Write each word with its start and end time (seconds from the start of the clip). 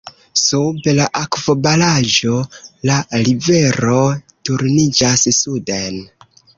Sub 0.43 0.87
la 0.99 1.05
akvobaraĵo, 1.19 2.41
la 2.93 2.97
rivero 3.27 4.01
turniĝas 4.49 5.33
suden. 5.45 6.07